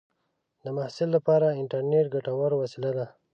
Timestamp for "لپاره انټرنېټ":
1.17-2.05